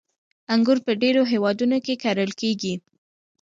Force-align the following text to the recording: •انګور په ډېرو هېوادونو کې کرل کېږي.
•انګور 0.53 0.77
په 0.85 0.91
ډېرو 1.01 1.21
هېوادونو 1.31 1.77
کې 1.85 1.99
کرل 2.03 2.31
کېږي. 2.41 2.73